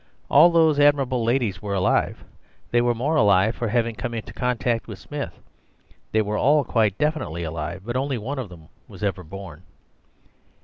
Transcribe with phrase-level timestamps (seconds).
[0.31, 2.23] "All those admirable ladies were alive.
[2.71, 5.39] They were more alive for having come into contact with Smith.
[6.11, 9.61] They were all quite definitely alive, but only one of them was ever born."